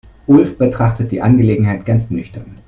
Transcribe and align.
Ulf 0.25 0.57
betrachtet 0.57 1.11
die 1.11 1.21
Angelegenheit 1.21 1.85
ganz 1.85 2.09
nüchtern. 2.09 2.57